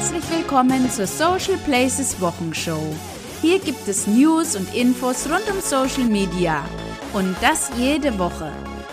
Herzlich 0.00 0.30
willkommen 0.30 0.90
zur 0.90 1.06
Social 1.06 1.58
Places 1.58 2.18
Wochenshow. 2.22 2.80
Hier 3.42 3.58
gibt 3.58 3.86
es 3.86 4.06
News 4.06 4.56
und 4.56 4.74
Infos 4.74 5.26
rund 5.26 5.46
um 5.52 5.60
Social 5.60 6.08
Media. 6.08 6.64
Und 7.12 7.36
das 7.42 7.70
jede 7.76 8.18
Woche. 8.18 8.50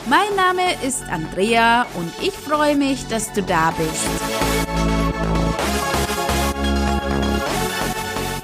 Mein 0.09 0.35
Name 0.35 0.63
ist 0.85 1.03
Andrea 1.09 1.87
und 1.93 2.11
ich 2.21 2.33
freue 2.33 2.75
mich, 2.75 3.07
dass 3.07 3.31
du 3.31 3.41
da 3.41 3.71
bist. 3.71 4.03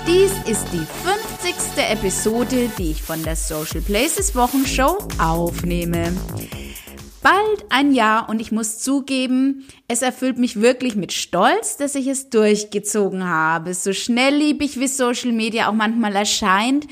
Dies 0.08 0.32
ist 0.50 0.66
die 0.72 0.88
50. 1.04 1.84
Episode, 1.92 2.72
die 2.78 2.92
ich 2.92 3.04
von 3.04 3.22
der 3.24 3.36
Social 3.36 3.82
Places 3.82 4.34
Wochenshow 4.34 5.06
aufnehme 5.20 6.14
bald 7.24 7.66
ein 7.70 7.94
Jahr 7.94 8.30
und 8.30 8.40
ich 8.40 8.52
muss 8.52 8.80
zugeben, 8.80 9.66
es 9.88 10.02
erfüllt 10.02 10.38
mich 10.38 10.62
wirklich 10.62 10.96
mit 10.96 11.14
Stolz, 11.14 11.78
dass 11.78 11.96
ich 11.96 12.08
es 12.08 12.30
durchgezogen 12.30 13.26
habe. 13.28 13.74
So 13.74 13.94
schnellliebig 13.94 14.80
wie 14.80 14.88
Social 14.88 15.32
Media 15.32 15.70
auch 15.70 15.74
manchmal 15.74 16.16
erscheint, 16.16 16.86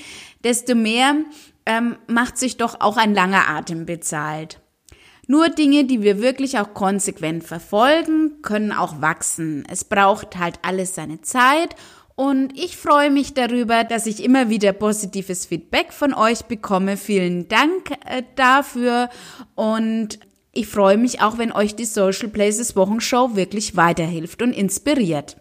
desto 0.44 0.74
mehr 0.74 1.18
ähm, 1.66 1.98
macht 2.08 2.38
sich 2.38 2.58
doch 2.58 2.82
auch 2.82 2.98
ein 2.98 3.14
langer 3.14 3.48
Atem 3.50 3.86
bezahlt. 3.86 4.60
Nur 5.28 5.50
Dinge, 5.50 5.86
die 5.86 6.02
wir 6.02 6.22
wirklich 6.22 6.58
auch 6.60 6.74
konsequent 6.74 7.44
verfolgen, 7.44 8.42
können 8.42 8.72
auch 8.72 9.02
wachsen. 9.02 9.64
Es 9.70 9.86
braucht 9.86 10.38
halt 10.38 10.60
alles 10.64 10.96
seine 10.96 11.22
Zeit 11.22 11.76
und 12.22 12.56
ich 12.56 12.78
freue 12.78 13.10
mich 13.10 13.34
darüber, 13.34 13.84
dass 13.84 14.06
ich 14.06 14.24
immer 14.24 14.48
wieder 14.48 14.74
positives 14.74 15.48
Feedback 15.48 15.92
von 15.92 16.14
euch 16.14 16.44
bekomme. 16.46 16.96
Vielen 16.96 17.48
Dank 17.48 17.90
äh, 18.06 18.22
dafür. 18.36 19.10
Und 19.56 20.20
ich 20.52 20.68
freue 20.68 21.00
mich 21.00 21.24
auch, 21.24 21.40
wenn 21.40 21.52
euch 21.52 21.76
die 21.76 21.86
Social 21.86 22.30
Places 22.30 22.76
Wochenshow 22.76 23.36
wirklich 23.36 23.76
weiterhilft 23.76 24.44
und 24.44 24.54
inspiriert. 24.54 25.38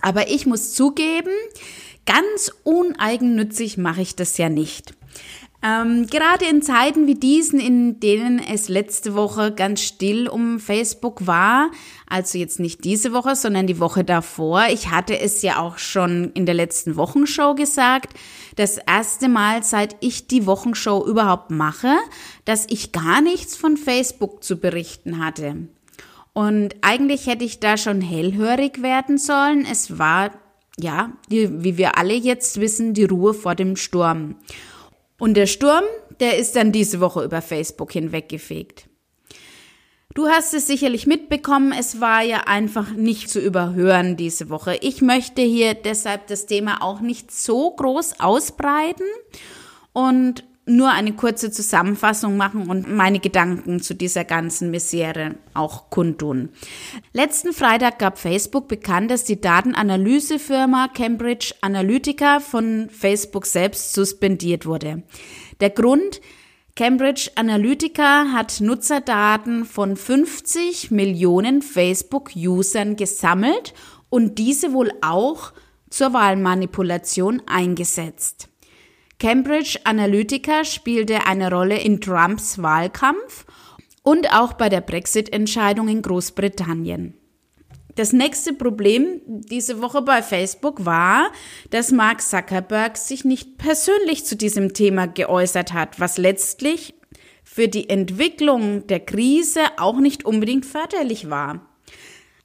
Aber 0.00 0.28
ich 0.28 0.46
muss 0.46 0.74
zugeben, 0.74 1.30
ganz 2.06 2.50
uneigennützig 2.64 3.78
mache 3.78 4.02
ich 4.02 4.16
das 4.16 4.36
ja 4.36 4.48
nicht. 4.48 4.94
Ähm, 5.64 6.06
gerade 6.08 6.44
in 6.44 6.60
Zeiten 6.60 7.06
wie 7.06 7.14
diesen, 7.14 7.58
in 7.58 7.98
denen 7.98 8.38
es 8.38 8.68
letzte 8.68 9.14
Woche 9.14 9.50
ganz 9.50 9.80
still 9.80 10.28
um 10.28 10.60
Facebook 10.60 11.26
war, 11.26 11.70
also 12.06 12.36
jetzt 12.36 12.60
nicht 12.60 12.84
diese 12.84 13.14
Woche, 13.14 13.34
sondern 13.34 13.66
die 13.66 13.80
Woche 13.80 14.04
davor, 14.04 14.66
ich 14.70 14.90
hatte 14.90 15.18
es 15.18 15.40
ja 15.40 15.58
auch 15.58 15.78
schon 15.78 16.32
in 16.34 16.44
der 16.44 16.54
letzten 16.54 16.96
Wochenshow 16.96 17.54
gesagt, 17.54 18.12
das 18.56 18.76
erste 18.76 19.30
Mal, 19.30 19.62
seit 19.62 19.96
ich 20.00 20.26
die 20.26 20.44
Wochenshow 20.44 21.02
überhaupt 21.06 21.50
mache, 21.50 21.94
dass 22.44 22.66
ich 22.68 22.92
gar 22.92 23.22
nichts 23.22 23.56
von 23.56 23.78
Facebook 23.78 24.44
zu 24.44 24.58
berichten 24.58 25.24
hatte. 25.24 25.68
Und 26.34 26.74
eigentlich 26.82 27.26
hätte 27.26 27.44
ich 27.46 27.60
da 27.60 27.78
schon 27.78 28.02
hellhörig 28.02 28.82
werden 28.82 29.16
sollen. 29.16 29.66
Es 29.70 29.98
war, 29.98 30.32
ja, 30.78 31.12
wie 31.28 31.78
wir 31.78 31.96
alle 31.96 32.14
jetzt 32.14 32.60
wissen, 32.60 32.92
die 32.92 33.04
Ruhe 33.04 33.32
vor 33.32 33.54
dem 33.54 33.76
Sturm. 33.76 34.34
Und 35.18 35.34
der 35.34 35.46
Sturm, 35.46 35.84
der 36.20 36.38
ist 36.38 36.56
dann 36.56 36.72
diese 36.72 37.00
Woche 37.00 37.24
über 37.24 37.42
Facebook 37.42 37.92
hinweggefegt. 37.92 38.88
Du 40.14 40.28
hast 40.28 40.54
es 40.54 40.68
sicherlich 40.68 41.08
mitbekommen, 41.08 41.72
es 41.76 42.00
war 42.00 42.22
ja 42.22 42.42
einfach 42.46 42.92
nicht 42.92 43.28
zu 43.28 43.40
überhören 43.40 44.16
diese 44.16 44.48
Woche. 44.48 44.76
Ich 44.80 45.02
möchte 45.02 45.42
hier 45.42 45.74
deshalb 45.74 46.28
das 46.28 46.46
Thema 46.46 46.82
auch 46.82 47.00
nicht 47.00 47.32
so 47.32 47.72
groß 47.72 48.20
ausbreiten 48.20 49.06
und 49.92 50.44
nur 50.66 50.90
eine 50.90 51.12
kurze 51.12 51.50
Zusammenfassung 51.50 52.36
machen 52.36 52.68
und 52.68 52.90
meine 52.90 53.20
Gedanken 53.20 53.80
zu 53.80 53.94
dieser 53.94 54.24
ganzen 54.24 54.70
Misere 54.70 55.34
auch 55.52 55.90
kundtun. 55.90 56.48
Letzten 57.12 57.52
Freitag 57.52 57.98
gab 57.98 58.18
Facebook 58.18 58.68
bekannt, 58.68 59.10
dass 59.10 59.24
die 59.24 59.40
Datenanalysefirma 59.40 60.88
Cambridge 60.88 61.54
Analytica 61.60 62.40
von 62.40 62.88
Facebook 62.90 63.46
selbst 63.46 63.92
suspendiert 63.92 64.64
wurde. 64.64 65.02
Der 65.60 65.70
Grund, 65.70 66.20
Cambridge 66.76 67.30
Analytica 67.36 68.32
hat 68.32 68.60
Nutzerdaten 68.60 69.64
von 69.64 69.96
50 69.96 70.90
Millionen 70.90 71.62
Facebook-Usern 71.62 72.96
gesammelt 72.96 73.74
und 74.08 74.38
diese 74.38 74.72
wohl 74.72 74.90
auch 75.00 75.52
zur 75.88 76.12
Wahlmanipulation 76.12 77.42
eingesetzt. 77.46 78.48
Cambridge 79.18 79.78
Analytica 79.84 80.64
spielte 80.64 81.26
eine 81.26 81.50
Rolle 81.50 81.80
in 81.80 82.00
Trumps 82.00 82.60
Wahlkampf 82.60 83.46
und 84.02 84.32
auch 84.32 84.54
bei 84.54 84.68
der 84.68 84.80
Brexit-Entscheidung 84.80 85.88
in 85.88 86.02
Großbritannien. 86.02 87.14
Das 87.94 88.12
nächste 88.12 88.52
Problem 88.52 89.20
diese 89.24 89.80
Woche 89.80 90.02
bei 90.02 90.20
Facebook 90.20 90.84
war, 90.84 91.30
dass 91.70 91.92
Mark 91.92 92.22
Zuckerberg 92.22 92.96
sich 92.96 93.24
nicht 93.24 93.56
persönlich 93.56 94.24
zu 94.24 94.36
diesem 94.36 94.74
Thema 94.74 95.06
geäußert 95.06 95.72
hat, 95.72 96.00
was 96.00 96.18
letztlich 96.18 96.94
für 97.44 97.68
die 97.68 97.88
Entwicklung 97.88 98.86
der 98.88 99.00
Krise 99.00 99.60
auch 99.76 100.00
nicht 100.00 100.24
unbedingt 100.24 100.66
förderlich 100.66 101.30
war. 101.30 101.73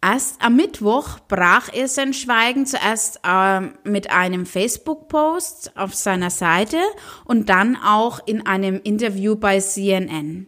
Erst 0.01 0.41
am 0.41 0.55
Mittwoch 0.55 1.19
brach 1.27 1.69
er 1.73 1.89
sein 1.89 2.13
Schweigen 2.13 2.65
zuerst 2.65 3.19
äh, 3.23 3.59
mit 3.83 4.11
einem 4.11 4.45
Facebook-Post 4.45 5.75
auf 5.75 5.93
seiner 5.93 6.29
Seite 6.29 6.77
und 7.25 7.49
dann 7.49 7.75
auch 7.75 8.19
in 8.25 8.45
einem 8.45 8.79
Interview 8.81 9.35
bei 9.35 9.59
CNN. 9.59 10.47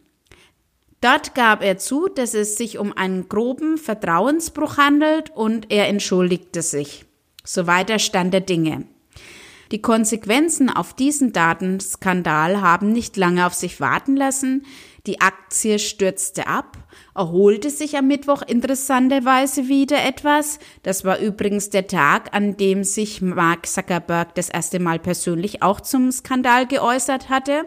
Dort 1.02 1.36
gab 1.36 1.64
er 1.64 1.78
zu, 1.78 2.08
dass 2.08 2.34
es 2.34 2.58
sich 2.58 2.78
um 2.78 2.96
einen 2.96 3.28
groben 3.28 3.78
Vertrauensbruch 3.78 4.78
handelt 4.78 5.32
und 5.32 5.70
er 5.70 5.90
entschuldigte 5.90 6.62
sich. 6.62 7.06
So 7.44 7.68
weiter 7.68 8.00
stand 8.00 8.34
der 8.34 8.42
Dinge. 8.42 8.86
Die 9.72 9.82
Konsequenzen 9.82 10.70
auf 10.70 10.94
diesen 10.94 11.34
Datenskandal 11.34 12.62
haben 12.62 12.92
nicht 12.92 13.18
lange 13.18 13.48
auf 13.48 13.54
sich 13.54 13.80
warten 13.80 14.16
lassen. 14.16 14.66
Die 15.06 15.22
Aktie 15.22 15.80
stürzte 15.80 16.48
ab 16.48 16.78
erholte 17.16 17.70
sich 17.70 17.98
am 17.98 18.08
Mittwoch 18.08 18.42
interessanterweise 18.42 19.68
wieder 19.68 20.04
etwas. 20.04 20.60
Das 20.84 21.04
war 21.04 21.20
übrigens 21.20 21.70
der 21.70 21.88
Tag, 21.88 22.34
an 22.34 22.58
dem 22.58 22.84
sich 22.84 23.22
Mark 23.22 23.68
Zuckerberg 23.68 24.36
das 24.36 24.50
erste 24.50 24.80
Mal 24.80 25.00
persönlich 25.00 25.62
auch 25.62 25.82
zum 25.82 26.12
Skandal 26.12 26.68
geäußert 26.68 27.30
hatte. 27.30 27.66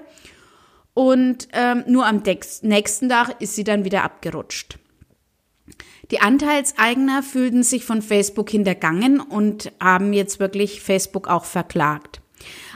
Und 0.94 1.48
ähm, 1.52 1.84
nur 1.88 2.06
am 2.06 2.22
nächsten 2.62 3.08
Tag 3.08 3.40
ist 3.40 3.56
sie 3.56 3.64
dann 3.64 3.84
wieder 3.84 4.04
abgerutscht. 4.04 4.78
Die 6.10 6.20
Anteilseigner 6.20 7.22
fühlten 7.22 7.62
sich 7.62 7.84
von 7.84 8.02
Facebook 8.02 8.50
hintergangen 8.50 9.20
und 9.20 9.72
haben 9.80 10.12
jetzt 10.12 10.38
wirklich 10.38 10.82
Facebook 10.82 11.26
auch 11.26 11.44
verklagt. 11.44 12.20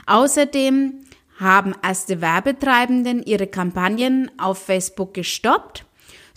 Außerdem 0.07 1.05
haben 1.39 1.73
erste 1.81 2.21
Werbetreibenden 2.21 3.23
ihre 3.23 3.47
Kampagnen 3.47 4.29
auf 4.37 4.59
Facebook 4.59 5.13
gestoppt 5.13 5.85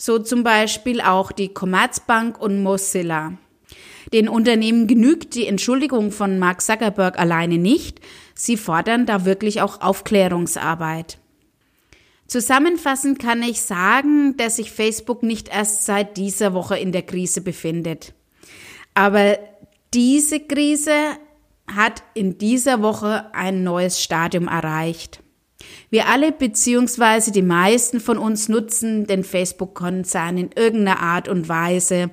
so 0.03 0.19
zum 0.19 0.43
Beispiel 0.43 1.01
auch 1.01 1.31
die 1.31 1.55
Commerzbank 1.55 2.41
und 2.41 2.61
Mozilla. 2.61 3.35
Den 4.13 4.29
Unternehmen 4.29 4.89
genügt 4.89 5.37
die 5.37 5.47
Entschuldigung 5.47 6.11
von 6.11 6.41
Mark 6.41 6.61
Zuckerberg 6.61 7.21
alleine 7.21 7.57
nicht. 7.57 8.01
Sie 8.35 8.57
fordern 8.57 9.07
da 9.07 9.25
wirklich 9.25 9.61
auch 9.61 9.81
Aufklärungsarbeit. 9.81 11.19
Zusammenfassend 12.27 13.21
kann 13.21 13.45
ich 13.45 13.61
sagen, 13.61 14.37
dass 14.39 14.57
sich 14.57 14.73
Facebook 14.73 15.23
nicht 15.23 15.49
erst 15.49 15.85
seit 15.85 16.17
dieser 16.17 16.53
Woche 16.53 16.79
in 16.79 16.91
der 16.91 17.03
Krise 17.03 17.41
befindet. 17.41 18.13
Aber 18.95 19.39
diese 19.95 20.41
Krise 20.41 20.93
hat 21.67 22.03
in 22.15 22.39
dieser 22.39 22.83
Woche 22.83 23.35
ein 23.35 23.63
neues 23.63 24.03
Stadium 24.03 24.49
erreicht. 24.49 25.23
Wir 25.91 26.09
alle 26.09 26.33
beziehungsweise 26.33 27.33
die 27.33 27.43
meisten 27.43 28.01
von 28.01 28.19
uns 28.19 28.49
nutzen 28.49 29.07
den 29.07 29.25
Facebook-Konzern 29.25 30.37
in 30.39 30.51
irgendeiner 30.55 31.01
Art 31.01 31.29
und 31.29 31.49
Weise. 31.49 32.11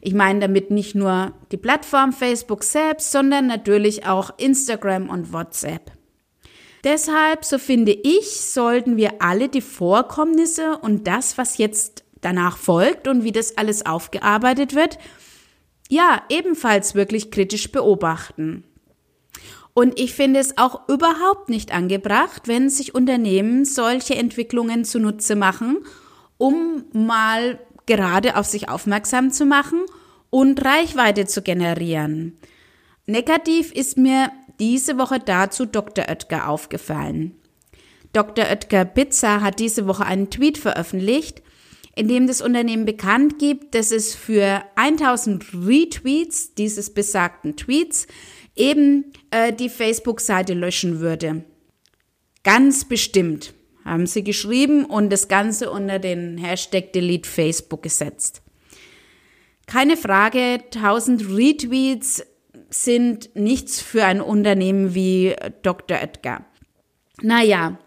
Ich 0.00 0.14
meine 0.14 0.40
damit 0.40 0.70
nicht 0.70 0.94
nur 0.94 1.32
die 1.52 1.56
Plattform 1.56 2.12
Facebook 2.12 2.64
selbst, 2.64 3.12
sondern 3.12 3.46
natürlich 3.46 4.06
auch 4.06 4.30
Instagram 4.38 5.08
und 5.08 5.32
WhatsApp. 5.32 5.92
Deshalb, 6.84 7.44
so 7.44 7.58
finde 7.58 7.92
ich, 7.92 8.40
sollten 8.40 8.96
wir 8.96 9.20
alle 9.20 9.48
die 9.48 9.60
Vorkommnisse 9.60 10.78
und 10.78 11.06
das, 11.06 11.36
was 11.36 11.58
jetzt 11.58 12.04
danach 12.22 12.56
folgt 12.56 13.06
und 13.06 13.22
wie 13.22 13.32
das 13.32 13.58
alles 13.58 13.84
aufgearbeitet 13.84 14.74
wird, 14.74 14.98
ja, 15.90 16.22
ebenfalls 16.30 16.94
wirklich 16.94 17.30
kritisch 17.30 17.70
beobachten. 17.70 18.64
Und 19.80 19.98
ich 19.98 20.12
finde 20.12 20.40
es 20.40 20.58
auch 20.58 20.86
überhaupt 20.90 21.48
nicht 21.48 21.72
angebracht, 21.72 22.48
wenn 22.48 22.68
sich 22.68 22.94
Unternehmen 22.94 23.64
solche 23.64 24.14
Entwicklungen 24.14 24.84
zunutze 24.84 25.36
machen, 25.36 25.78
um 26.36 26.84
mal 26.92 27.58
gerade 27.86 28.36
auf 28.36 28.44
sich 28.44 28.68
aufmerksam 28.68 29.30
zu 29.30 29.46
machen 29.46 29.80
und 30.28 30.62
Reichweite 30.62 31.24
zu 31.24 31.40
generieren. 31.40 32.36
Negativ 33.06 33.72
ist 33.72 33.96
mir 33.96 34.30
diese 34.58 34.98
Woche 34.98 35.18
dazu 35.18 35.64
Dr. 35.64 36.10
Oetker 36.10 36.50
aufgefallen. 36.50 37.36
Dr. 38.12 38.50
Oetker 38.50 38.84
Pizza 38.84 39.40
hat 39.40 39.60
diese 39.60 39.86
Woche 39.86 40.04
einen 40.04 40.28
Tweet 40.28 40.58
veröffentlicht, 40.58 41.40
in 41.96 42.06
dem 42.06 42.26
das 42.26 42.42
Unternehmen 42.42 42.84
bekannt 42.84 43.38
gibt, 43.38 43.74
dass 43.74 43.92
es 43.92 44.14
für 44.14 44.62
1000 44.74 45.54
Retweets 45.54 46.52
dieses 46.54 46.92
besagten 46.92 47.56
Tweets 47.56 48.06
eben 48.60 49.12
äh, 49.30 49.52
die 49.52 49.68
Facebook-Seite 49.68 50.54
löschen 50.54 51.00
würde. 51.00 51.44
Ganz 52.42 52.84
bestimmt, 52.84 53.54
haben 53.84 54.06
sie 54.06 54.24
geschrieben 54.24 54.84
und 54.84 55.10
das 55.10 55.28
Ganze 55.28 55.70
unter 55.70 55.98
den 55.98 56.38
Hashtag 56.38 56.92
Delete 56.92 57.28
Facebook 57.28 57.82
gesetzt. 57.82 58.42
Keine 59.66 59.96
Frage, 59.96 60.60
1000 60.74 61.28
Retweets 61.36 62.24
sind 62.70 63.30
nichts 63.34 63.80
für 63.80 64.04
ein 64.04 64.20
Unternehmen 64.20 64.94
wie 64.94 65.34
Dr. 65.62 65.98
Edgar. 66.00 66.46
Naja, 67.22 67.78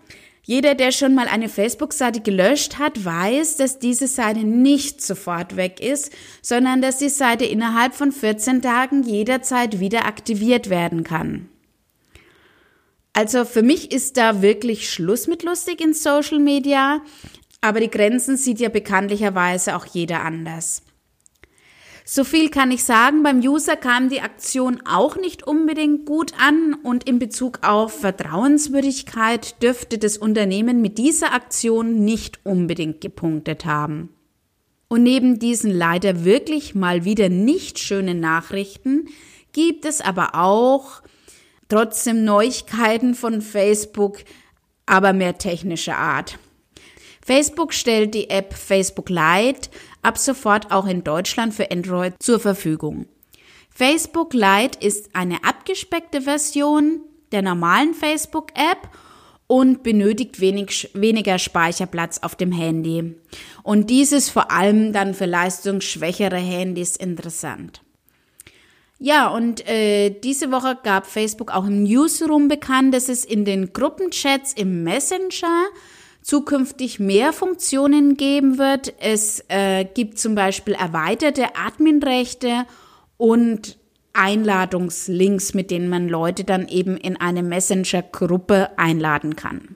jeder, 0.46 0.76
der 0.76 0.92
schon 0.92 1.16
mal 1.16 1.28
eine 1.28 1.48
Facebook-Seite 1.48 2.20
gelöscht 2.20 2.78
hat, 2.78 3.06
weiß, 3.06 3.56
dass 3.56 3.80
diese 3.80 4.08
Seite 4.08 4.42
nicht 4.42 5.02
sofort 5.02 5.56
weg 5.56 5.80
ist, 5.80 6.12
sondern 6.42 6.82
dass 6.82 6.98
die 6.98 7.10
Seite 7.10 7.46
innerhalb 7.46 7.96
von 7.96 8.12
14 8.12 8.62
Tagen 8.62 9.04
jederzeit 9.04 9.80
wieder 9.80 10.06
aktiviert 10.06 10.70
werden 10.70 11.06
kann. 11.06 11.48
Also 13.14 13.46
für 13.46 13.64
mich 13.64 13.92
ist 13.94 14.18
da 14.18 14.42
wirklich 14.42 14.92
Schluss 14.92 15.28
mit 15.28 15.44
lustig 15.44 15.80
in 15.80 15.94
Social 15.94 16.40
Media, 16.40 17.02
aber 17.62 17.80
die 17.80 17.90
Grenzen 17.90 18.36
sieht 18.36 18.60
ja 18.60 18.68
bekanntlicherweise 18.68 19.78
auch 19.78 19.86
jeder 19.86 20.24
anders. 20.24 20.83
So 22.06 22.26
viel 22.26 22.50
kann 22.50 22.72
ich 22.72 22.84
sagen, 22.84 23.24
beim 23.24 23.40
User 23.40 23.78
kam 23.78 24.10
die 24.10 24.20
Aktion 24.20 24.82
auch 24.86 25.16
nicht 25.16 25.48
unbedingt 25.48 26.06
gut 26.06 26.34
an 26.38 26.74
und 26.84 27.08
in 27.08 27.18
Bezug 27.18 27.60
auf 27.62 27.98
Vertrauenswürdigkeit 27.98 29.62
dürfte 29.64 29.98
das 29.98 30.18
Unternehmen 30.18 30.82
mit 30.82 30.98
dieser 30.98 31.34
Aktion 31.34 32.04
nicht 32.04 32.46
unbedingt 32.46 33.00
gepunktet 33.00 33.64
haben. 33.66 34.10
Und 34.90 35.04
neben 35.04 35.40
diesen 35.40 35.72
leider 35.72 36.26
wirklich 36.26 36.76
mal 36.76 37.06
wieder 37.06 37.30
nicht 37.30 37.80
schönen 37.80 38.20
Nachrichten 38.20 39.08
gibt 39.54 39.86
es 39.86 40.02
aber 40.02 40.36
auch 40.36 41.02
trotzdem 41.70 42.26
Neuigkeiten 42.26 43.16
von 43.16 43.42
Facebook, 43.42 44.20
aber 44.86 45.14
mehr 45.14 45.38
technischer 45.38 45.98
Art. 45.98 46.38
Facebook 47.26 47.74
stellt 47.74 48.14
die 48.14 48.30
App 48.30 48.54
Facebook 48.54 49.10
Lite 49.10 49.70
ab 50.04 50.18
sofort 50.18 50.72
auch 50.72 50.86
in 50.86 51.04
Deutschland 51.04 51.54
für 51.54 51.72
Android 51.72 52.14
zur 52.20 52.40
Verfügung. 52.40 53.08
Facebook 53.72 54.34
Lite 54.34 54.86
ist 54.86 55.16
eine 55.16 55.44
abgespeckte 55.44 56.22
Version 56.22 57.02
der 57.32 57.42
normalen 57.42 57.96
Facebook-App 57.96 58.90
und 59.48 59.84
benötigt 59.84 60.40
wenig, 60.40 60.92
weniger 60.94 61.40
Speicherplatz 61.40 62.20
auf 62.20 62.36
dem 62.36 62.52
Handy. 62.52 63.16
Und 63.64 63.90
dies 63.90 64.12
ist 64.12 64.30
vor 64.30 64.52
allem 64.52 64.94
dann 64.94 65.14
für 65.14 65.26
leistungsschwächere 65.26 66.38
Handys 66.38 66.96
interessant. 66.96 67.82
Ja, 69.00 69.28
und 69.28 69.68
äh, 69.68 70.12
diese 70.12 70.52
Woche 70.52 70.78
gab 70.82 71.08
Facebook 71.08 71.52
auch 71.52 71.66
im 71.66 71.84
Newsroom 71.84 72.48
bekannt, 72.48 72.94
dass 72.94 73.10
es 73.10 73.26
in 73.26 73.44
den 73.44 73.74
Gruppenchats 73.74 74.54
im 74.54 74.84
Messenger 74.84 75.66
zukünftig 76.24 77.00
mehr 77.00 77.34
Funktionen 77.34 78.16
geben 78.18 78.58
wird. 78.58 78.94
Es 79.00 79.44
äh, 79.50 79.86
gibt 79.86 80.18
zum 80.18 80.36
Beispiel 80.36 80.74
erweiterte 80.74 81.56
Adminrechte 81.56 82.66
und 83.18 83.78
Einladungslinks, 84.14 85.54
mit 85.54 85.70
denen 85.70 85.90
man 85.90 86.08
Leute 86.08 86.44
dann 86.44 86.68
eben 86.68 86.98
in 86.98 87.20
eine 87.20 87.44
Messenger-Gruppe 87.44 88.78
einladen 88.78 89.36
kann. 89.36 89.76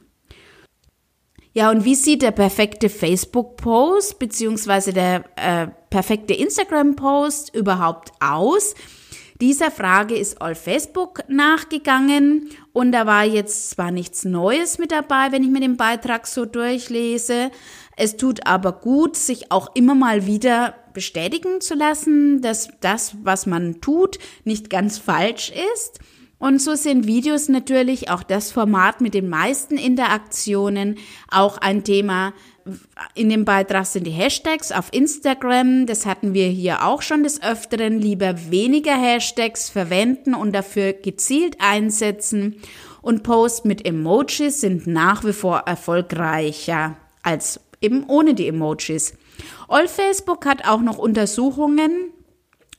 Ja, 1.54 1.72
und 1.72 1.86
wie 1.86 1.96
sieht 1.96 2.22
der 2.22 2.32
perfekte 2.32 2.88
Facebook-Post 2.88 4.20
beziehungsweise 4.20 4.94
der 4.94 5.24
äh, 5.36 5.68
perfekte 5.90 6.36
Instagram-Post 6.36 7.56
überhaupt 7.56 8.12
aus? 8.20 8.76
Dieser 9.40 9.70
Frage 9.70 10.16
ist 10.16 10.42
All 10.42 10.56
Facebook 10.56 11.22
nachgegangen 11.28 12.50
und 12.74 12.92
da 12.92 13.06
war 13.06 13.24
jetzt 13.24 13.70
zwar 13.70 13.92
nichts 13.92 14.26
Neues 14.26 14.80
mit 14.80 14.92
dabei, 14.92 15.32
wenn 15.32 15.44
ich 15.44 15.50
mir 15.50 15.60
den 15.60 15.78
Beitrag 15.78 16.26
so 16.26 16.46
durchlese. 16.46 17.52
Es 17.96 18.18
tut 18.18 18.48
aber 18.48 18.72
gut, 18.72 19.16
sich 19.16 19.52
auch 19.52 19.76
immer 19.76 19.94
mal 19.94 20.26
wieder 20.26 20.74
bestätigen 20.94 21.62
zu 21.62 21.76
lassen, 21.76 22.42
dass 22.42 22.70
das, 22.80 23.16
was 23.22 23.46
man 23.46 23.80
tut, 23.80 24.18
nicht 24.44 24.72
ganz 24.72 24.98
falsch 24.98 25.54
ist. 25.76 26.00
Und 26.40 26.60
so 26.62 26.76
sind 26.76 27.06
Videos 27.06 27.48
natürlich 27.48 28.10
auch 28.10 28.24
das 28.24 28.52
Format 28.52 29.02
mit 29.02 29.14
den 29.14 29.30
meisten 29.30 29.78
Interaktionen, 29.78 30.98
auch 31.30 31.58
ein 31.60 31.84
Thema, 31.84 32.34
in 33.14 33.30
dem 33.30 33.46
Beitrag 33.46 33.86
sind 33.86 34.06
die 34.06 34.12
Hashtags 34.12 34.72
auf 34.72 34.90
Instagram. 34.92 35.86
Das 35.86 36.06
hatten 36.06 36.34
wir 36.34 36.48
hier 36.48 36.86
auch 36.86 37.02
schon 37.02 37.24
des 37.24 37.42
Öfteren. 37.42 38.00
Lieber 38.00 38.36
weniger 38.50 38.96
Hashtags 38.96 39.70
verwenden 39.70 40.34
und 40.34 40.54
dafür 40.54 40.94
gezielt 40.94 41.58
einsetzen. 41.60 42.58
Und 43.02 43.24
Posts 43.24 43.66
mit 43.66 43.86
Emojis 43.86 44.62
sind 44.62 44.88
nach 44.88 45.24
wie 45.24 45.34
vor 45.34 45.60
erfolgreicher 45.60 46.98
als 47.24 47.60
eben 47.82 48.06
ohne 48.08 48.34
die 48.34 48.48
Emojis. 48.48 49.14
All 49.68 49.88
Facebook 49.88 50.46
hat 50.46 50.68
auch 50.68 50.82
noch 50.82 50.98
Untersuchungen 50.98 52.12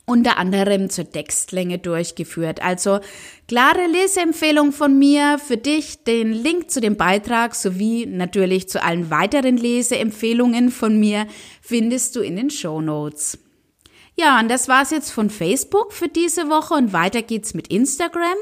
unter 0.09 0.37
anderem 0.37 0.89
zur 0.89 1.09
Textlänge 1.09 1.77
durchgeführt. 1.77 2.61
Also 2.61 2.99
klare 3.47 3.85
Leseempfehlung 3.85 4.71
von 4.71 4.97
mir 4.97 5.39
für 5.39 5.57
dich. 5.57 6.03
Den 6.03 6.33
Link 6.33 6.71
zu 6.71 6.81
dem 6.81 6.97
Beitrag 6.97 7.55
sowie 7.55 8.05
natürlich 8.07 8.67
zu 8.67 8.83
allen 8.83 9.11
weiteren 9.11 9.55
Leseempfehlungen 9.55 10.71
von 10.71 10.99
mir 10.99 11.27
findest 11.61 12.15
du 12.15 12.21
in 12.21 12.35
den 12.35 12.49
Show 12.49 12.81
Notes. 12.81 13.37
Ja, 14.15 14.39
und 14.39 14.49
das 14.49 14.67
war's 14.67 14.89
jetzt 14.89 15.11
von 15.11 15.29
Facebook 15.29 15.93
für 15.93 16.09
diese 16.09 16.49
Woche 16.49 16.73
und 16.73 16.91
weiter 16.91 17.21
geht's 17.21 17.53
mit 17.53 17.69
Instagram. 17.69 18.35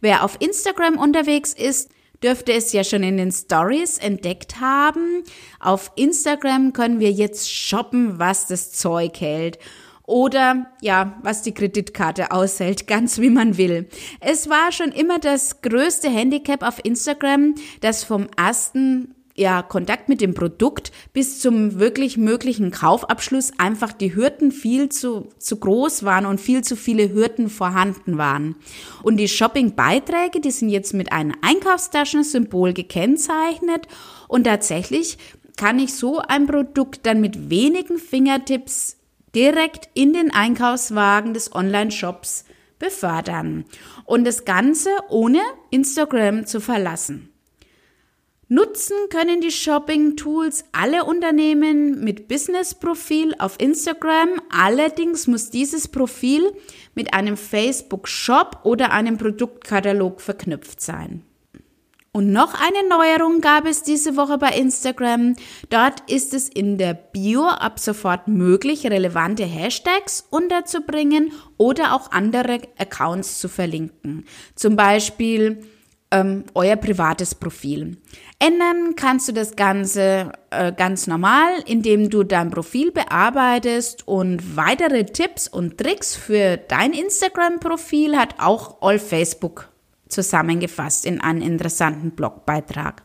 Wer 0.00 0.22
auf 0.24 0.36
Instagram 0.40 0.98
unterwegs 0.98 1.54
ist, 1.54 1.90
dürfte 2.22 2.52
es 2.52 2.72
ja 2.72 2.84
schon 2.84 3.02
in 3.02 3.16
den 3.16 3.30
Stories 3.30 3.98
entdeckt 3.98 4.60
haben. 4.60 5.22
Auf 5.60 5.92
Instagram 5.94 6.72
können 6.72 7.00
wir 7.00 7.10
jetzt 7.10 7.50
shoppen, 7.50 8.18
was 8.18 8.48
das 8.48 8.72
Zeug 8.72 9.20
hält 9.20 9.58
oder 10.06 10.66
ja, 10.80 11.18
was 11.22 11.42
die 11.42 11.54
Kreditkarte 11.54 12.30
aushält, 12.30 12.86
ganz 12.86 13.18
wie 13.18 13.30
man 13.30 13.56
will. 13.56 13.88
Es 14.20 14.48
war 14.48 14.72
schon 14.72 14.92
immer 14.92 15.18
das 15.18 15.62
größte 15.62 16.08
Handicap 16.08 16.62
auf 16.62 16.84
Instagram, 16.84 17.54
dass 17.80 18.04
vom 18.04 18.28
ersten 18.36 19.14
ja, 19.36 19.62
Kontakt 19.62 20.08
mit 20.08 20.20
dem 20.20 20.32
Produkt 20.32 20.92
bis 21.12 21.40
zum 21.40 21.80
wirklich 21.80 22.16
möglichen 22.16 22.70
Kaufabschluss 22.70 23.52
einfach 23.58 23.92
die 23.92 24.14
Hürden 24.14 24.52
viel 24.52 24.90
zu, 24.90 25.28
zu 25.38 25.56
groß 25.56 26.04
waren 26.04 26.24
und 26.24 26.40
viel 26.40 26.62
zu 26.62 26.76
viele 26.76 27.12
Hürden 27.12 27.50
vorhanden 27.50 28.16
waren. 28.16 28.54
Und 29.02 29.16
die 29.16 29.26
Shopping-Beiträge, 29.26 30.40
die 30.40 30.52
sind 30.52 30.68
jetzt 30.68 30.94
mit 30.94 31.10
einem 31.10 31.32
Einkaufstaschensymbol 31.42 32.74
gekennzeichnet 32.74 33.88
und 34.28 34.44
tatsächlich 34.44 35.18
kann 35.56 35.80
ich 35.80 35.94
so 35.94 36.18
ein 36.18 36.46
Produkt 36.46 37.06
dann 37.06 37.20
mit 37.20 37.50
wenigen 37.50 37.98
Fingertipps 37.98 38.98
direkt 39.34 39.88
in 39.94 40.12
den 40.12 40.32
Einkaufswagen 40.32 41.34
des 41.34 41.54
Online-Shops 41.54 42.44
befördern 42.78 43.64
und 44.04 44.24
das 44.24 44.44
Ganze 44.44 44.90
ohne 45.08 45.40
Instagram 45.70 46.46
zu 46.46 46.60
verlassen. 46.60 47.30
Nutzen 48.48 48.96
können 49.08 49.40
die 49.40 49.50
Shopping-Tools 49.50 50.66
alle 50.72 51.04
Unternehmen 51.04 52.04
mit 52.04 52.28
Business-Profil 52.28 53.34
auf 53.38 53.58
Instagram. 53.58 54.40
Allerdings 54.50 55.26
muss 55.26 55.50
dieses 55.50 55.88
Profil 55.88 56.52
mit 56.94 57.14
einem 57.14 57.38
Facebook-Shop 57.38 58.60
oder 58.64 58.92
einem 58.92 59.16
Produktkatalog 59.16 60.20
verknüpft 60.20 60.82
sein. 60.82 61.24
Und 62.16 62.30
noch 62.30 62.54
eine 62.54 62.88
Neuerung 62.88 63.40
gab 63.40 63.66
es 63.66 63.82
diese 63.82 64.16
Woche 64.16 64.38
bei 64.38 64.50
Instagram. 64.50 65.34
Dort 65.68 66.08
ist 66.08 66.32
es 66.32 66.48
in 66.48 66.78
der 66.78 66.94
Bio 66.94 67.48
ab 67.48 67.80
sofort 67.80 68.28
möglich, 68.28 68.86
relevante 68.86 69.42
Hashtags 69.42 70.24
unterzubringen 70.30 71.32
oder 71.56 71.92
auch 71.92 72.12
andere 72.12 72.60
Accounts 72.78 73.40
zu 73.40 73.48
verlinken. 73.48 74.26
Zum 74.54 74.76
Beispiel 74.76 75.66
ähm, 76.12 76.44
euer 76.54 76.76
privates 76.76 77.34
Profil. 77.34 77.96
Ändern 78.38 78.94
kannst 78.94 79.26
du 79.26 79.32
das 79.32 79.56
Ganze 79.56 80.30
äh, 80.50 80.72
ganz 80.72 81.08
normal, 81.08 81.50
indem 81.66 82.10
du 82.10 82.22
dein 82.22 82.52
Profil 82.52 82.92
bearbeitest 82.92 84.06
und 84.06 84.56
weitere 84.56 85.04
Tipps 85.04 85.48
und 85.48 85.78
Tricks 85.78 86.14
für 86.14 86.58
dein 86.58 86.92
Instagram-Profil 86.92 88.16
hat 88.16 88.36
auch 88.38 88.80
All 88.82 89.00
Facebook 89.00 89.73
zusammengefasst 90.08 91.06
in 91.06 91.20
einen 91.20 91.42
interessanten 91.42 92.12
Blogbeitrag. 92.12 93.02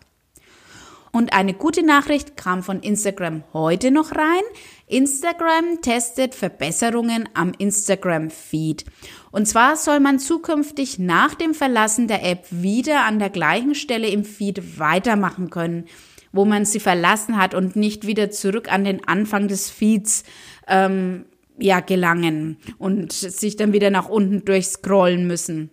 Und 1.12 1.34
eine 1.34 1.54
gute 1.54 1.84
Nachricht 1.84 2.38
kam 2.38 2.62
von 2.62 2.82
Instagram 2.82 3.44
heute 3.54 3.90
noch 3.90 4.12
rein. 4.12 4.44
Instagram 4.88 5.82
testet 5.82 6.36
Verbesserungen 6.36 7.28
am 7.34 7.52
Instagram-Feed. 7.58 8.86
Und 9.32 9.48
zwar 9.48 9.76
soll 9.76 10.00
man 10.00 10.20
zukünftig 10.20 11.00
nach 11.00 11.34
dem 11.34 11.54
Verlassen 11.56 12.08
der 12.08 12.24
App 12.24 12.46
wieder 12.52 13.06
an 13.06 13.18
der 13.18 13.30
gleichen 13.30 13.74
Stelle 13.74 14.08
im 14.08 14.24
Feed 14.24 14.80
weitermachen 14.80 15.50
können. 15.50 15.86
wo 16.32 16.46
man 16.46 16.64
sie 16.64 16.80
verlassen 16.80 17.38
hat 17.38 17.56
und 17.56 17.76
nicht 17.76 18.06
wieder 18.06 18.30
zurück 18.30 18.72
an 18.72 18.84
den 18.84 19.08
Anfang 19.08 19.48
des 19.48 19.72
Feeds 19.72 20.24
ähm, 20.68 21.26
ja, 21.58 21.80
gelangen 21.80 22.58
und 22.78 23.12
sich 23.12 23.56
dann 23.56 23.74
wieder 23.74 23.90
nach 23.90 24.10
unten 24.10 24.46
durchscrollen 24.46 25.26
müssen. 25.26 25.72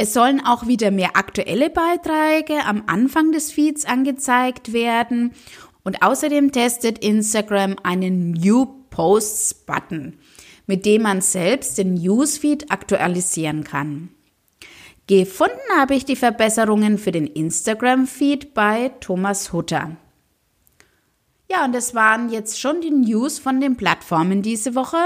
Es 0.00 0.12
sollen 0.12 0.40
auch 0.40 0.68
wieder 0.68 0.92
mehr 0.92 1.16
aktuelle 1.16 1.70
Beiträge 1.70 2.64
am 2.64 2.84
Anfang 2.86 3.32
des 3.32 3.50
Feeds 3.50 3.84
angezeigt 3.84 4.72
werden 4.72 5.32
und 5.82 6.04
außerdem 6.04 6.52
testet 6.52 7.00
Instagram 7.00 7.74
einen 7.82 8.30
New 8.30 8.66
Posts 8.90 9.54
Button, 9.66 10.16
mit 10.68 10.86
dem 10.86 11.02
man 11.02 11.20
selbst 11.20 11.78
den 11.78 11.94
Newsfeed 11.94 12.70
aktualisieren 12.70 13.64
kann. 13.64 14.10
Gefunden 15.08 15.58
habe 15.76 15.96
ich 15.96 16.04
die 16.04 16.14
Verbesserungen 16.14 16.96
für 16.96 17.10
den 17.10 17.26
Instagram-Feed 17.26 18.54
bei 18.54 18.92
Thomas 19.00 19.52
Hutter. 19.52 19.96
Ja, 21.50 21.64
und 21.64 21.74
das 21.74 21.94
waren 21.94 22.28
jetzt 22.28 22.60
schon 22.60 22.82
die 22.82 22.90
News 22.90 23.38
von 23.38 23.58
den 23.58 23.74
Plattformen 23.76 24.42
diese 24.42 24.74
Woche. 24.74 24.98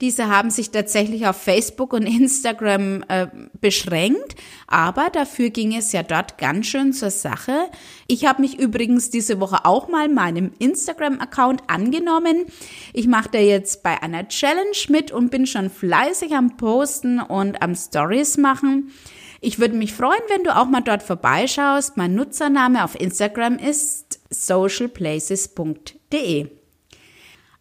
Diese 0.00 0.28
haben 0.28 0.48
sich 0.48 0.70
tatsächlich 0.70 1.26
auf 1.26 1.36
Facebook 1.36 1.92
und 1.92 2.06
Instagram 2.06 3.04
äh, 3.08 3.26
beschränkt, 3.60 4.36
aber 4.66 5.10
dafür 5.10 5.50
ging 5.50 5.76
es 5.76 5.92
ja 5.92 6.02
dort 6.02 6.38
ganz 6.38 6.68
schön 6.68 6.94
zur 6.94 7.10
Sache. 7.10 7.68
Ich 8.06 8.24
habe 8.24 8.40
mich 8.40 8.58
übrigens 8.58 9.10
diese 9.10 9.38
Woche 9.38 9.66
auch 9.66 9.88
mal 9.88 10.08
meinem 10.08 10.52
Instagram-Account 10.58 11.64
angenommen. 11.66 12.46
Ich 12.94 13.06
mache 13.06 13.28
da 13.30 13.38
jetzt 13.38 13.82
bei 13.82 14.02
einer 14.02 14.26
Challenge 14.28 14.78
mit 14.88 15.12
und 15.12 15.30
bin 15.30 15.46
schon 15.46 15.68
fleißig 15.68 16.32
am 16.34 16.56
Posten 16.56 17.20
und 17.20 17.60
am 17.60 17.74
Stories 17.74 18.38
machen. 18.38 18.92
Ich 19.42 19.58
würde 19.58 19.74
mich 19.74 19.92
freuen, 19.92 20.22
wenn 20.28 20.44
du 20.44 20.56
auch 20.56 20.70
mal 20.70 20.80
dort 20.80 21.02
vorbeischaust. 21.02 21.98
Mein 21.98 22.14
Nutzername 22.14 22.82
auf 22.82 22.98
Instagram 22.98 23.58
ist 23.58 24.21
socialplaces.de. 24.32 26.48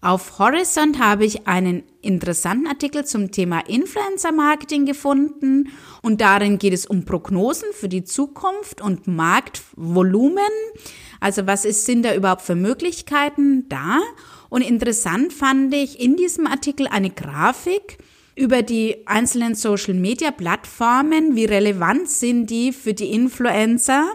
Auf 0.03 0.39
Horizont 0.39 0.97
habe 0.97 1.25
ich 1.25 1.47
einen 1.47 1.83
interessanten 2.01 2.65
Artikel 2.65 3.05
zum 3.05 3.31
Thema 3.31 3.59
Influencer 3.67 4.31
Marketing 4.31 4.87
gefunden 4.87 5.69
und 6.01 6.21
darin 6.21 6.57
geht 6.57 6.73
es 6.73 6.87
um 6.87 7.05
Prognosen 7.05 7.67
für 7.73 7.87
die 7.87 8.03
Zukunft 8.03 8.81
und 8.81 9.07
Marktvolumen. 9.07 10.41
Also 11.19 11.45
was 11.45 11.65
ist, 11.65 11.85
sind 11.85 12.03
da 12.03 12.15
überhaupt 12.15 12.41
für 12.41 12.55
Möglichkeiten 12.55 13.69
da? 13.69 13.99
Und 14.49 14.63
interessant 14.63 15.33
fand 15.33 15.71
ich 15.75 15.99
in 15.99 16.15
diesem 16.15 16.47
Artikel 16.47 16.87
eine 16.87 17.11
Grafik, 17.11 17.99
über 18.35 18.63
die 18.63 19.07
einzelnen 19.07 19.55
Social-Media-Plattformen, 19.55 21.35
wie 21.35 21.45
relevant 21.45 22.09
sind 22.09 22.49
die 22.49 22.71
für 22.71 22.93
die 22.93 23.11
Influencer, 23.11 24.11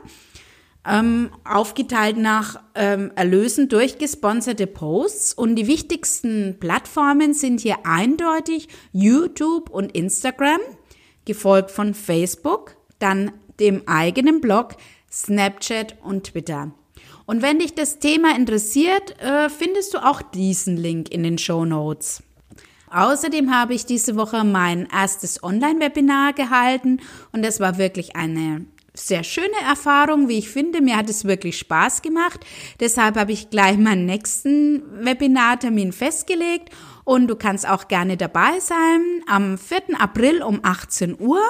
ähm, 0.87 1.31
aufgeteilt 1.45 2.17
nach 2.17 2.61
ähm, 2.75 3.11
Erlösen 3.17 3.69
durch 3.69 3.99
gesponserte 3.99 4.67
Posts. 4.67 5.35
Und 5.35 5.57
die 5.57 5.67
wichtigsten 5.67 6.57
Plattformen 6.61 7.35
sind 7.35 7.61
hier 7.61 7.79
eindeutig 7.85 8.69
YouTube 8.93 9.71
und 9.71 9.97
Instagram, 9.97 10.61
gefolgt 11.25 11.71
von 11.71 11.95
Facebook, 11.95 12.77
dann 12.99 13.33
dem 13.59 13.83
eigenen 13.87 14.41
Blog, 14.41 14.77
Snapchat 15.11 15.97
und 16.03 16.25
Twitter. 16.25 16.73
Und 17.27 17.43
wenn 17.43 17.59
dich 17.59 17.75
das 17.75 17.99
Thema 17.99 18.37
interessiert, 18.37 19.21
äh, 19.21 19.49
findest 19.49 19.95
du 19.95 19.99
auch 19.99 20.23
diesen 20.23 20.77
Link 20.77 21.11
in 21.11 21.25
den 21.25 21.39
Show 21.39 21.65
Notes. 21.65 22.23
Außerdem 22.89 23.53
habe 23.53 23.75
ich 23.75 23.85
diese 23.85 24.17
Woche 24.17 24.45
mein 24.45 24.87
erstes 24.87 25.43
Online-Webinar 25.43 26.35
gehalten 26.35 27.01
und 27.33 27.45
das 27.45 27.59
war 27.59 27.79
wirklich 27.79 28.15
eine 28.15 28.65
sehr 28.99 29.25
schöne 29.25 29.57
Erfahrung, 29.69 30.29
wie 30.29 30.39
ich 30.39 30.49
finde. 30.49 30.81
Mir 30.81 30.97
hat 30.97 31.11
es 31.11 31.25
wirklich 31.25 31.59
Spaß 31.59 32.03
gemacht. 32.03 32.41
Deshalb 32.81 33.17
habe 33.17 33.33
ich 33.33 33.51
gleich 33.51 33.77
meinen 33.77 34.07
nächsten 34.07 34.83
Webinartermin 35.05 35.93
festgelegt 35.93 36.71
und 37.05 37.29
du 37.29 37.37
kannst 37.37 37.69
auch 37.69 37.89
gerne 37.89 38.17
dabei 38.17 38.59
sein. 38.61 39.23
Am 39.27 39.59
4. 39.59 40.01
April 40.01 40.43
um 40.43 40.61
18 40.63 41.21
Uhr 41.21 41.41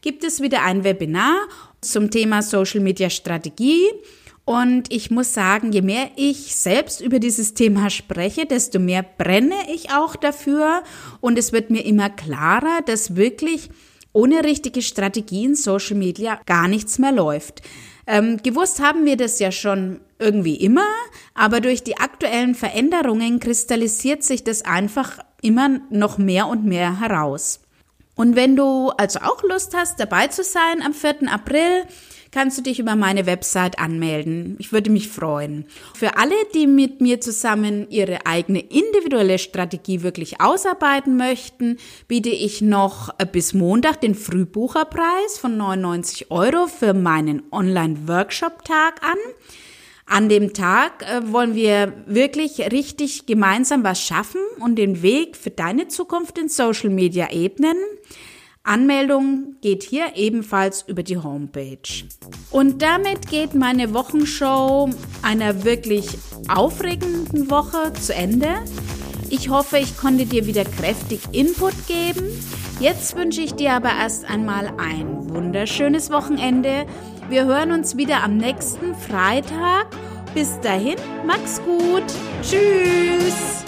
gibt 0.00 0.24
es 0.24 0.42
wieder 0.42 0.62
ein 0.62 0.84
Webinar 0.84 1.48
zum 1.80 2.10
Thema 2.10 2.42
Social 2.42 2.80
Media 2.80 3.08
Strategie. 3.08 3.86
Und 4.44 4.90
ich 4.90 5.10
muss 5.10 5.34
sagen, 5.34 5.72
je 5.72 5.82
mehr 5.82 6.10
ich 6.16 6.56
selbst 6.56 7.02
über 7.02 7.18
dieses 7.18 7.52
Thema 7.52 7.90
spreche, 7.90 8.46
desto 8.46 8.78
mehr 8.78 9.02
brenne 9.02 9.54
ich 9.74 9.90
auch 9.92 10.16
dafür. 10.16 10.82
Und 11.20 11.38
es 11.38 11.52
wird 11.52 11.68
mir 11.68 11.84
immer 11.84 12.08
klarer, 12.08 12.80
dass 12.86 13.14
wirklich 13.14 13.68
ohne 14.12 14.44
richtige 14.44 14.82
Strategien 14.82 15.54
Social 15.54 15.96
Media 15.96 16.40
gar 16.46 16.68
nichts 16.68 16.98
mehr 16.98 17.12
läuft. 17.12 17.62
Ähm, 18.06 18.38
gewusst 18.42 18.80
haben 18.80 19.04
wir 19.04 19.16
das 19.16 19.38
ja 19.38 19.52
schon 19.52 20.00
irgendwie 20.18 20.56
immer, 20.56 20.88
aber 21.34 21.60
durch 21.60 21.84
die 21.84 21.98
aktuellen 21.98 22.54
Veränderungen 22.54 23.38
kristallisiert 23.38 24.24
sich 24.24 24.42
das 24.44 24.64
einfach 24.64 25.18
immer 25.42 25.80
noch 25.90 26.18
mehr 26.18 26.46
und 26.46 26.64
mehr 26.64 27.00
heraus. 27.00 27.60
Und 28.14 28.34
wenn 28.34 28.56
du 28.56 28.88
also 28.96 29.20
auch 29.20 29.42
Lust 29.44 29.76
hast, 29.76 30.00
dabei 30.00 30.26
zu 30.26 30.42
sein 30.42 30.82
am 30.82 30.92
4. 30.92 31.30
April, 31.30 31.84
kannst 32.30 32.58
du 32.58 32.62
dich 32.62 32.78
über 32.78 32.96
meine 32.96 33.26
Website 33.26 33.78
anmelden. 33.78 34.56
Ich 34.58 34.72
würde 34.72 34.90
mich 34.90 35.08
freuen. 35.08 35.66
Für 35.94 36.16
alle, 36.16 36.34
die 36.54 36.66
mit 36.66 37.00
mir 37.00 37.20
zusammen 37.20 37.88
ihre 37.90 38.26
eigene 38.26 38.60
individuelle 38.60 39.38
Strategie 39.38 40.02
wirklich 40.02 40.40
ausarbeiten 40.40 41.16
möchten, 41.16 41.78
biete 42.06 42.30
ich 42.30 42.60
noch 42.60 43.14
bis 43.32 43.54
Montag 43.54 44.00
den 44.00 44.14
Frühbucherpreis 44.14 45.38
von 45.38 45.56
99 45.56 46.30
Euro 46.30 46.66
für 46.66 46.94
meinen 46.94 47.42
Online-Workshop-Tag 47.50 49.02
an. 49.02 49.18
An 50.10 50.30
dem 50.30 50.54
Tag 50.54 51.02
äh, 51.02 51.32
wollen 51.32 51.54
wir 51.54 51.92
wirklich 52.06 52.72
richtig 52.72 53.26
gemeinsam 53.26 53.84
was 53.84 54.02
schaffen 54.02 54.40
und 54.58 54.76
den 54.76 55.02
Weg 55.02 55.36
für 55.36 55.50
deine 55.50 55.88
Zukunft 55.88 56.38
in 56.38 56.48
Social 56.48 56.88
Media 56.88 57.30
ebnen. 57.30 57.76
Anmeldung 58.68 59.56
geht 59.62 59.82
hier 59.82 60.14
ebenfalls 60.14 60.82
über 60.86 61.02
die 61.02 61.16
Homepage. 61.16 62.04
Und 62.50 62.82
damit 62.82 63.28
geht 63.28 63.54
meine 63.54 63.94
Wochenshow 63.94 64.90
einer 65.22 65.64
wirklich 65.64 66.06
aufregenden 66.54 67.50
Woche 67.50 67.92
zu 67.94 68.14
Ende. 68.14 68.48
Ich 69.30 69.48
hoffe, 69.48 69.78
ich 69.78 69.96
konnte 69.96 70.26
dir 70.26 70.46
wieder 70.46 70.64
kräftig 70.64 71.20
Input 71.32 71.74
geben. 71.86 72.26
Jetzt 72.78 73.16
wünsche 73.16 73.40
ich 73.40 73.54
dir 73.54 73.72
aber 73.72 73.90
erst 73.90 74.24
einmal 74.26 74.72
ein 74.78 75.30
wunderschönes 75.30 76.10
Wochenende. 76.10 76.86
Wir 77.28 77.46
hören 77.46 77.72
uns 77.72 77.96
wieder 77.96 78.22
am 78.22 78.36
nächsten 78.36 78.94
Freitag. 78.94 79.88
Bis 80.34 80.60
dahin, 80.60 80.96
mach's 81.26 81.60
gut. 81.64 82.04
Tschüss. 82.42 83.67